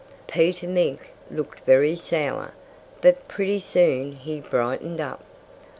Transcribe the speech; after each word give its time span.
Peter 0.25 0.67
Mink 0.67 1.11
looked 1.29 1.59
very 1.59 1.95
sour. 1.95 2.53
But 3.01 3.27
pretty 3.27 3.59
soon 3.59 4.13
he 4.13 4.39
brightened 4.41 4.99
up. 4.99 5.23